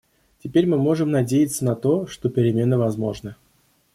[0.41, 3.35] Теперь мы можем надеяться на то, что перемены возможны.